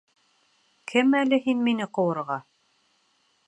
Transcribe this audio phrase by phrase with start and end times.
[0.93, 2.39] Кем әле һин мине ҡыуырға?